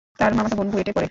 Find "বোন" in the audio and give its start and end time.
0.55-0.67